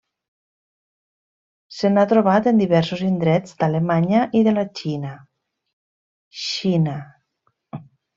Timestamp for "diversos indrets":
2.63-3.53